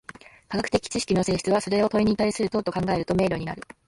[0.49, 3.61] 科学的知識の性質は、それを問に対する答と考えると明瞭になる。